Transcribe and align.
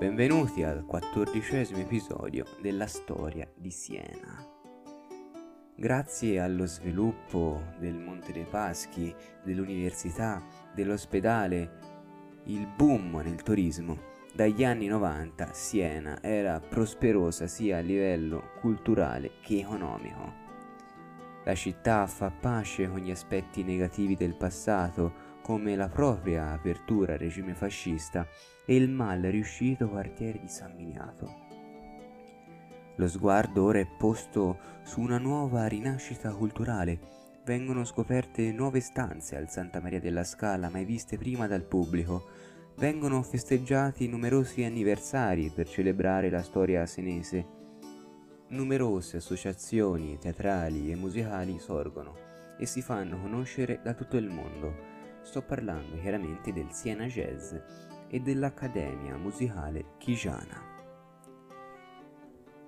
Benvenuti 0.00 0.62
al 0.62 0.86
quattordicesimo 0.86 1.78
episodio 1.78 2.46
della 2.62 2.86
storia 2.86 3.46
di 3.54 3.70
Siena. 3.70 4.42
Grazie 5.76 6.40
allo 6.40 6.64
sviluppo 6.64 7.64
del 7.78 7.96
Monte 7.96 8.32
dei 8.32 8.46
Paschi, 8.48 9.14
dell'università, 9.44 10.42
dell'ospedale, 10.74 11.70
il 12.44 12.66
boom 12.66 13.20
nel 13.22 13.42
turismo, 13.42 13.98
dagli 14.32 14.64
anni 14.64 14.86
90 14.86 15.52
Siena 15.52 16.22
era 16.22 16.58
prosperosa 16.60 17.46
sia 17.46 17.76
a 17.76 17.80
livello 17.80 18.52
culturale 18.58 19.32
che 19.42 19.58
economico. 19.58 20.32
La 21.44 21.54
città 21.54 22.06
fa 22.06 22.30
pace 22.30 22.88
con 22.88 23.00
gli 23.00 23.10
aspetti 23.10 23.62
negativi 23.62 24.16
del 24.16 24.34
passato, 24.34 25.12
come 25.42 25.76
la 25.76 25.88
propria 25.88 26.52
apertura 26.52 27.14
al 27.14 27.18
regime 27.18 27.54
fascista 27.54 28.26
e 28.64 28.76
il 28.76 28.88
mal 28.88 29.20
riuscito 29.20 29.88
quartiere 29.88 30.38
di 30.40 30.48
San 30.48 30.74
Miniato. 30.76 31.48
Lo 32.96 33.08
sguardo 33.08 33.64
ora 33.64 33.78
è 33.78 33.86
posto 33.86 34.58
su 34.82 35.00
una 35.00 35.18
nuova 35.18 35.66
rinascita 35.66 36.32
culturale. 36.34 36.98
Vengono 37.44 37.84
scoperte 37.84 38.52
nuove 38.52 38.80
stanze 38.80 39.36
al 39.36 39.48
Santa 39.48 39.80
Maria 39.80 40.00
della 40.00 40.22
Scala 40.22 40.68
mai 40.68 40.84
viste 40.84 41.16
prima 41.16 41.46
dal 41.46 41.64
pubblico. 41.64 42.28
Vengono 42.76 43.22
festeggiati 43.22 44.06
numerosi 44.06 44.64
anniversari 44.64 45.50
per 45.50 45.66
celebrare 45.66 46.28
la 46.28 46.42
storia 46.42 46.84
senese. 46.84 47.58
Numerose 48.48 49.16
associazioni 49.16 50.18
teatrali 50.18 50.90
e 50.90 50.96
musicali 50.96 51.58
sorgono 51.58 52.14
e 52.58 52.66
si 52.66 52.82
fanno 52.82 53.18
conoscere 53.18 53.80
da 53.82 53.94
tutto 53.94 54.18
il 54.18 54.28
mondo. 54.28 54.89
Sto 55.22 55.42
parlando 55.42 55.98
chiaramente 56.00 56.52
del 56.52 56.72
Siena 56.72 57.06
Jazz 57.06 57.54
e 58.08 58.20
dell'Accademia 58.20 59.16
Musicale 59.16 59.94
Chigiana. 59.98 60.68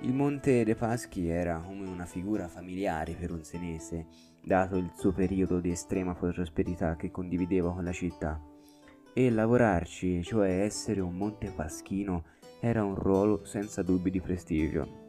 Il 0.00 0.12
Monte 0.12 0.64
dei 0.64 0.74
Paschi 0.74 1.28
era 1.28 1.60
come 1.60 1.86
una 1.88 2.04
figura 2.04 2.46
familiare 2.46 3.14
per 3.14 3.32
un 3.32 3.42
senese, 3.42 4.06
dato 4.42 4.76
il 4.76 4.92
suo 4.94 5.12
periodo 5.12 5.60
di 5.60 5.70
estrema 5.70 6.14
prosperità 6.14 6.94
che 6.94 7.10
condivideva 7.10 7.72
con 7.72 7.82
la 7.82 7.92
città. 7.92 8.40
E 9.14 9.30
lavorarci, 9.30 10.22
cioè 10.22 10.60
essere 10.62 11.00
un 11.00 11.16
monte 11.16 11.50
paschino, 11.50 12.24
era 12.60 12.84
un 12.84 12.94
ruolo 12.94 13.44
senza 13.44 13.82
dubbi 13.82 14.10
di 14.10 14.20
prestigio. 14.20 15.02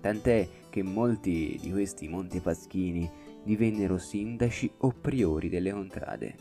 Tant'è 0.00 0.48
che 0.70 0.82
molti 0.82 1.58
di 1.60 1.70
questi 1.70 2.08
montepaschini 2.08 3.10
divennero 3.46 3.96
sindaci 3.96 4.70
o 4.78 4.90
priori 4.90 5.48
delle 5.48 5.70
contrade. 5.70 6.34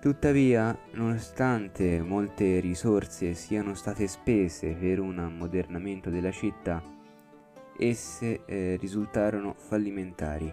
Tuttavia, 0.00 0.76
nonostante 0.92 2.00
molte 2.02 2.58
risorse 2.60 3.34
siano 3.34 3.74
state 3.74 4.06
spese 4.06 4.74
per 4.74 5.00
un 5.00 5.18
ammodernamento 5.18 6.08
della 6.08 6.30
città, 6.30 6.82
esse 7.78 8.44
eh, 8.46 8.76
risultarono 8.80 9.54
fallimentari. 9.56 10.52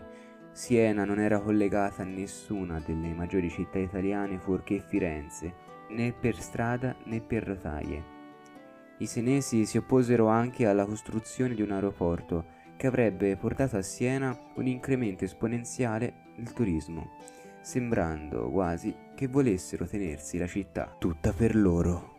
Siena 0.51 1.05
non 1.05 1.19
era 1.19 1.39
collegata 1.39 2.01
a 2.01 2.05
nessuna 2.05 2.81
delle 2.85 3.13
maggiori 3.13 3.49
città 3.49 3.79
italiane 3.79 4.37
fuorché 4.37 4.79
Firenze, 4.79 5.53
né 5.89 6.13
per 6.13 6.35
strada 6.39 6.95
né 7.05 7.21
per 7.21 7.43
rotaie. 7.43 8.19
I 8.97 9.05
senesi 9.05 9.65
si 9.65 9.77
opposero 9.77 10.27
anche 10.27 10.67
alla 10.67 10.85
costruzione 10.85 11.55
di 11.55 11.61
un 11.61 11.71
aeroporto 11.71 12.59
che 12.81 12.87
avrebbe 12.87 13.37
portato 13.37 13.77
a 13.77 13.83
Siena 13.83 14.35
un 14.55 14.65
incremento 14.65 15.23
esponenziale 15.23 16.13
del 16.35 16.51
turismo 16.51 17.11
sembrando 17.61 18.49
quasi 18.49 18.95
che 19.13 19.27
volessero 19.27 19.85
tenersi 19.85 20.39
la 20.39 20.47
città 20.47 20.95
tutta 20.97 21.31
per 21.31 21.55
loro. 21.55 22.10